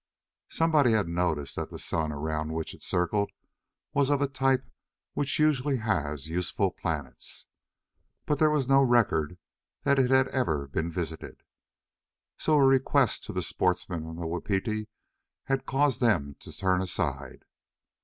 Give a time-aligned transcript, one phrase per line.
[0.49, 3.31] Somebody had noticed that the sun around which it circled
[3.93, 4.67] was of a type
[5.13, 7.45] which usually has useful planets,
[8.25, 9.37] but there was no record
[9.83, 11.43] that it had ever been visited.
[12.39, 14.87] So a request to the sportsmen on the Wapiti
[15.43, 17.45] had caused them to turn aside.